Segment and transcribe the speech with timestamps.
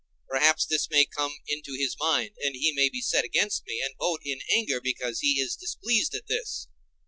[0.27, 3.95] Perhaps this may come into his mind, and he may be set against me, and
[3.99, 6.67] vote in anger because he is displeased at this.